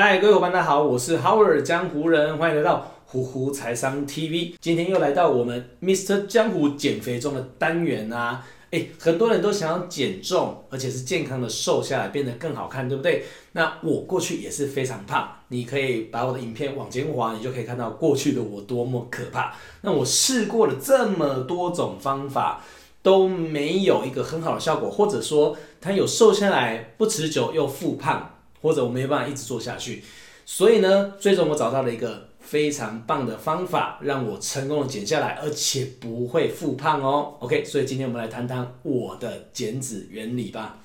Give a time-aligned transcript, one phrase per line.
[0.00, 4.54] 嗨，各位伙伴，大家好，我是 Howard 江湖人，欢迎来到虎虎财商 TV。
[4.60, 8.46] 今天又来到我们 Mr 江湖减肥中的单元啊！
[8.70, 13.24] 诶，很多人都想要减重，而且是健康的瘦下来，变得更好看，对不对？
[13.54, 19.52] 那我过去也是非常胖，你可以把我的影片往前滑，你就可以看到过去的我多么可怕。
[19.80, 22.62] 那我试过了这么多种方法，
[23.02, 28.34] 都没有一个很好的效果，或者说它有瘦下来不持久又复胖。
[28.60, 30.02] 或者我没有办法一直做下去，
[30.44, 37.34] 所以呢，最终我找到了一个非常棒的方法，让我成功的减下来，而且不会复胖哦。
[37.40, 40.78] OK，所以今天我们来谈谈我的减脂原理吧。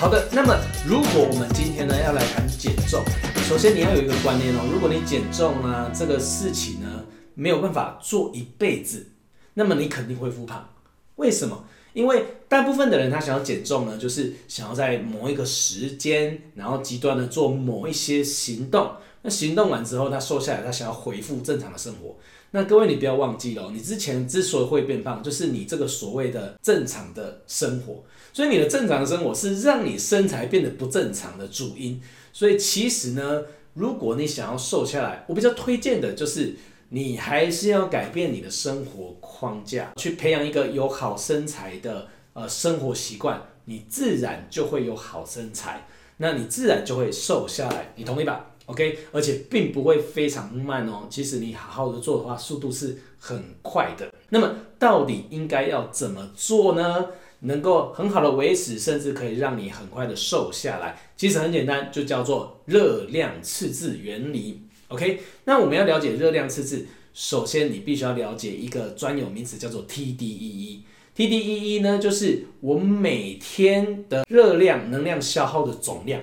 [0.00, 3.02] 好的，那么如果我们今天呢要来谈减重。
[3.48, 9.06] 首先你要有一个观念哦，如果你减重啊这个事情呢没有办法做一辈子，
[9.54, 10.68] 那么你肯定会复胖。
[11.16, 11.64] 为什么？
[11.94, 18.92] 因为大部分的人他想要减重呢，就是想要在某一个时间，然后极端的做某一些行动。
[19.22, 22.18] 那行动完之后，他瘦下来，他想要恢复正常的生活。
[22.50, 28.02] 那各位你不要忘记了，你之前之所以会变胖，就是你这个所谓的正常的生活。
[28.32, 32.00] 所以你的正常生活是让你身材变得不正常的主因。
[32.32, 33.42] 所以其实呢，
[33.74, 36.54] 如果你想要瘦下来，我比较推荐的就是
[36.90, 45.86] 你还是要改变你的生活框架，去培养一个有好身材的呃生活习惯，你自然就会有好身材，
[46.18, 51.08] 那你自然就会瘦下来，你同意吧？OK，而且并不会非常慢哦。
[51.10, 54.12] 其实你好好的做的话，速度是很快的。
[54.28, 57.06] 那么到底应该要怎么做呢？
[57.40, 60.98] 能够很好的维持，甚至可以让你很快的瘦下来。
[61.16, 64.62] 其实很简单，就叫做热量赤字原理。
[64.88, 70.80] OK，那我们要了解热量赤字，首先你必须要了解一个专有名词，叫做 TDEE。
[71.16, 76.20] TDEE 呢，就是我每天的热量能量消耗的总量。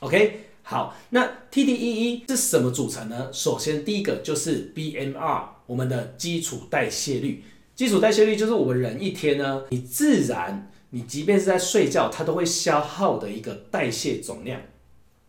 [0.00, 3.28] OK，好，那 TDEE 是什么组成呢？
[3.30, 7.44] 首先第一个就是 BMR，我们的基础代谢率。
[7.74, 14.58] 基础代谢率就是我们人一天呢，你自然，你即便是在睡觉，它都会消耗的一个代谢总量，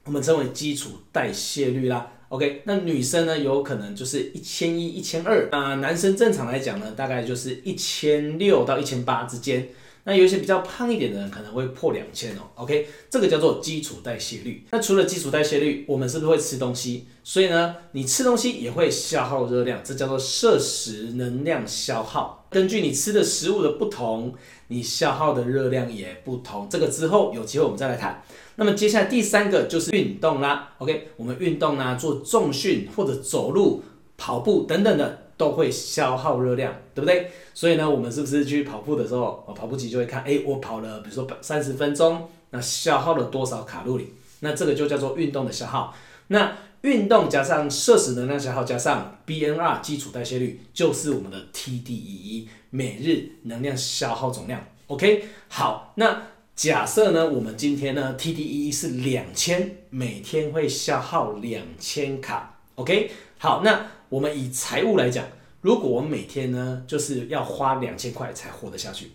[0.06, 2.14] 我们称为基础代谢率啦。
[2.30, 9.68] OK，那女生呢，有可能就是一千一、一千二啊，男生正常来讲呢，大概就是一千六到一千八之间。
[10.08, 14.64] 那有一些比较胖一点的人可能会破两千哦，OK，这个叫做基础代谢率。
[14.70, 17.08] 那除了基础代谢率，我们是不是会吃东西？
[17.24, 22.46] 所以呢，你吃东西也会消耗热量，这叫做摄食能量消耗。
[22.52, 24.36] 根据你吃的食物的不同，
[24.68, 26.68] 你消耗的热量也不同。
[26.70, 28.24] 这个之后有机会我们再来谈。
[28.58, 33.84] 那么接下来第三个就是运动啦，OK，我们运动啊，做重训或者走路、
[34.18, 35.25] 跑步等等的。
[35.38, 37.32] 都会消耗热量，对不对？
[37.54, 44.14] 所以呢，我们是不是去跑步的时候，跑步机就会看，诶，我跑了，比如说三十分钟，那消耗了多少卡路里？
[44.40, 45.94] 那这个就叫做运动的消耗。
[46.28, 54.64] 那运动加上摄食能量消耗加上 BMR 基础代谢率，就是我们的 TDEE 每日能量消耗总量。
[54.88, 56.24] OK，好，那
[56.56, 62.60] 假设呢，我们今天呢 TDEE 是两千，每天会消耗两千卡。
[62.76, 63.88] OK，好，那。
[64.10, 65.26] 我们以财务来讲，
[65.62, 69.12] 如果我每天呢就是要花两千块才活得下去，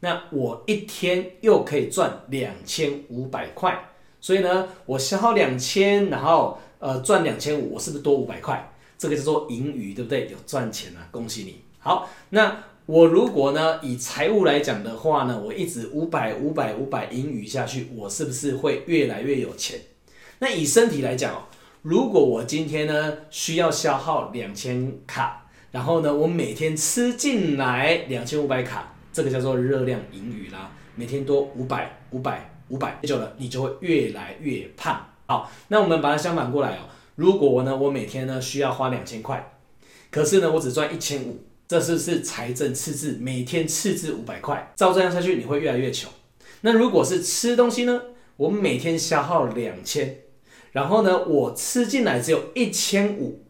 [0.00, 3.90] 那我一天又可以赚两千五百块，
[4.20, 8.72] 所以呢，我消耗两千，然后呃赚两千五，我是不是多五百块？
[8.96, 10.28] 这个叫做盈余，对不对？
[10.30, 11.62] 有赚钱啊，恭喜你。
[11.80, 19.80] 好，那我如果呢以财务来讲的话呢，我一直五百五百五百盈余下去，我是不是会越来越有钱？
[20.38, 21.42] 那以身体来讲哦。
[21.88, 30.72] 如果我今天呢需要消耗两千卡，然后呢我每天吃进来两千五百卡，这个叫做热量盈余啦。
[30.96, 35.00] 每天多五百五百五百，久了你就会越来越胖。
[35.28, 36.88] 好，那我们把它相反过来哦。
[37.14, 39.52] 如果我呢我每天呢需要花两千块，
[40.10, 43.16] 可是呢我只赚一千五，这是是财政赤字？
[43.20, 46.10] 每天赤字五百块，照这样下去你会越来越穷。
[46.62, 48.02] 那如果是吃东西呢，
[48.38, 50.16] 我每天消耗两千。
[50.72, 53.40] 然后呢，我吃进来只有一千五，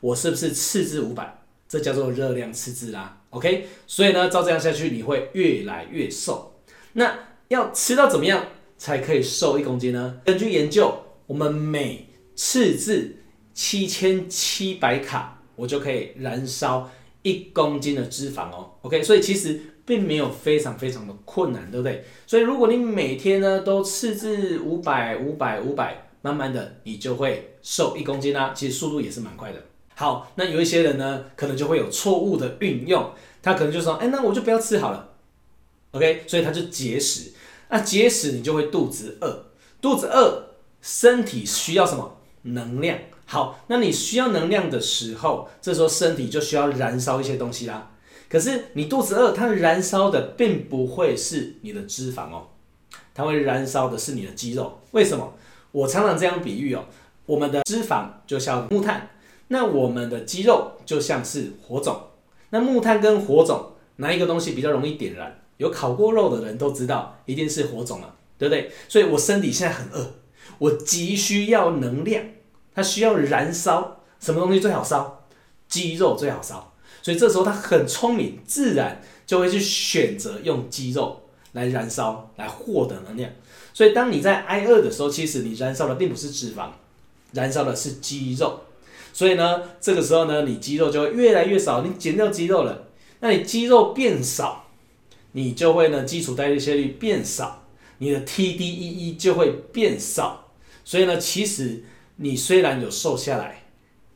[0.00, 1.38] 我是不是赤字五百？
[1.68, 3.22] 这叫做热量赤字啦。
[3.30, 6.54] OK，所以呢，照这样下去，你会越来越瘦。
[6.94, 7.16] 那
[7.48, 8.46] 要吃到怎么样
[8.76, 10.20] 才可以瘦一公斤呢？
[10.24, 10.92] 根据研究，
[11.26, 13.16] 我们每赤字
[13.54, 16.90] 七千七百卡，我就可以燃烧
[17.22, 18.72] 一公斤的脂肪哦。
[18.82, 22.04] OK，所以其实并没有非常非常的困难，对不对？
[22.26, 26.06] 所以如果你每天呢都赤字五百五百五百。
[26.22, 28.52] 慢慢的你就会瘦一公斤啦。
[28.54, 29.62] 其实速度也是蛮快的。
[29.94, 33.12] 好，那有一些人呢，可能就会有错误的运用，
[33.42, 35.10] 他可能就说，哎，那我就不要吃好了
[35.90, 37.32] ，OK，所以他就节食。
[37.68, 39.46] 那节食你就会肚子饿，
[39.80, 42.16] 肚子饿，身体需要什么？
[42.42, 42.98] 能量。
[43.26, 47.92] 好，那你需要能量的时候，这时候身体就需要燃烧一些东西啦。
[48.28, 52.48] 可是你肚子饿，它燃烧的并不会是你的脂肪哦，
[53.12, 54.80] 它会燃烧的是你的肌肉。
[54.92, 55.34] 为什么？
[55.72, 56.84] 我常常这样比喻哦，
[57.26, 59.10] 我们的脂肪就像木炭。
[59.48, 62.00] 那我们的肌肉就像是火种，
[62.50, 65.40] 那木炭跟火种哪一个东西比较容易点燃？
[65.56, 68.70] 有烤过肉的人都知道，一定是火种了，对不对？
[68.88, 70.14] 所以我身体现在很饿，
[70.58, 72.24] 我急需要能量，
[72.74, 75.26] 它需要燃烧，什么东西最好烧？
[75.68, 83.30] 肌肉最好烧，所以这时候它很聪明，自然就会去选择用肌肉来燃烧，来获得能量。
[83.80, 86.68] 所以当你在挨饿的时候，其实你燃烧的并不是脂肪，
[87.32, 88.60] 燃烧的是肌肉。
[89.10, 91.80] 所以呢，这个时候呢，你肌肉就会越来越少。
[91.80, 92.88] 你减掉肌肉了，
[93.20, 94.66] 那你肌肉变少，
[95.32, 97.64] 你就会呢，基础代谢率变少，
[97.96, 100.48] 你的 TDEE 就会变少。
[100.84, 101.82] 所以呢，其实
[102.16, 103.62] 你虽然有瘦下来，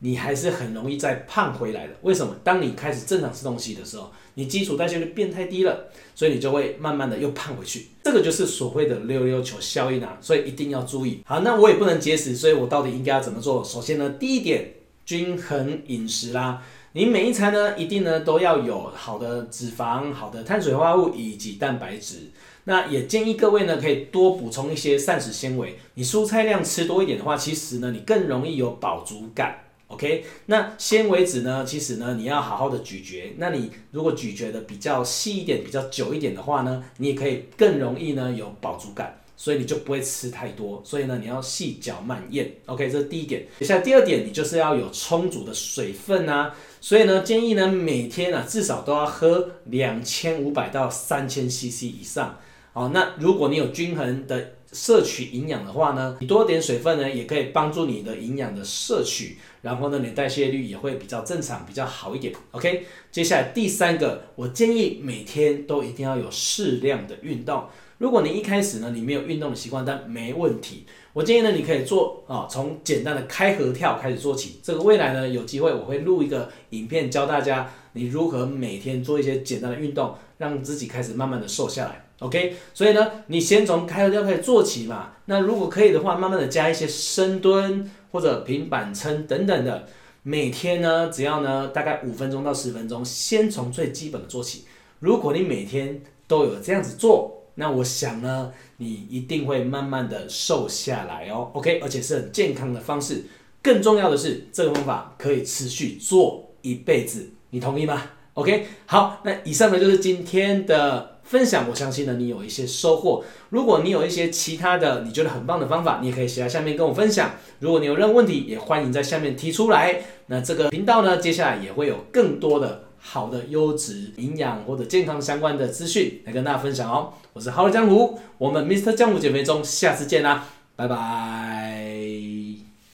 [0.04, 1.94] 你还是很容易再胖回来的。
[2.02, 2.36] 为什么？
[2.44, 7.86] 当你开始正常吃东西的时候，你基础代谢率变太低了，所以你就会慢慢的又胖回去。
[8.04, 11.22] 这个就是所谓的溜溜球效应啊，所以一定要注意。
[11.24, 13.64] 好，那我也不能节食，所以我到底应该要怎么做？
[13.64, 14.74] 首先呢，第一点。
[15.06, 16.62] 均衡饮食啦，
[16.92, 22.30] 你每一餐呢，一定呢都要有好的脂肪、好的碳水化合物以及蛋白质。
[22.64, 25.78] 那也建议各位呢，可以多补充一些膳食纤维。
[25.92, 29.58] 你蔬菜量吃多一点的话，其实呢，你更容易有饱足感。
[29.94, 33.34] OK，那纤维质呢，其实呢，你要好好的咀嚼。
[33.38, 39.20] 那你如果咀嚼的比较细一点、比较久一点的话呢，你也可以更容易呢有饱足感。
[39.36, 43.44] 所以你就不会吃太多，所以呢，你要细嚼慢咽，OK，这是第一点。
[43.58, 46.54] 接下来第二点，你就是要有充足的水分啊。
[46.80, 52.38] 所以呢，建议呢每天啊至少都要喝两千五百到三千 CC 以上。
[52.74, 62.34] 好，那如果你有均衡的摄取营养的话呢，你多点水分呢也可以帮助你的营养的摄取，然后呢，你代谢率也会比较正常，比较好一点。
[62.50, 67.62] OK，接下来第三个，我建议每天都一定要有适量的运动。
[67.98, 70.84] 如果你一开始呢，你没有运动的习惯，但没问题。
[71.12, 74.58] 我建议呢，你可以做啊，从简单的开合跳开始做起。
[74.64, 82.03] 这个未来呢，有机会我会录一个影片教大家，你如何每天做一些简单的运动，让自己开始慢慢的瘦下来。
[82.20, 85.12] OK，所以呢，你先从开合跳开始做起嘛。
[85.26, 89.86] 那如果可以的话，慢慢的加一些深蹲或者平板撑等等的。
[90.22, 94.64] 每天呢，只要呢大概五分钟到十分钟，先从最基本的做起。
[95.00, 103.24] 如果你每天都有这样子做，那我想呢，你一定会慢慢的瘦下来哦，OK，而且是很健康的方式。
[103.62, 108.02] 更重要的是，这个方法可以持续做一辈子，你同意吗
[108.34, 111.66] ？OK，好，那以上呢就是今天的分享。
[111.68, 113.24] 我相信呢，你有一些收获。
[113.48, 117.32] 如果你有一些其他的你觉得很棒的方法，你也可以写在下面跟我分享。
[117.60, 120.02] 如果你有任何问题，也欢迎在下面提出来。
[120.26, 122.82] 那这个频道呢，接下来也会有更多的。
[123.06, 128.94] 好的优质营养或者健康相关的资讯来跟大家分享哦，我是好的江湖，我们 Mr.
[128.94, 132.33] 江湖减肥中，下次见啦，拜拜。